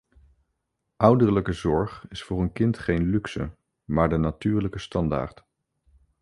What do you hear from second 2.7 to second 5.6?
geen luxe, maar de natuurlijke standaard.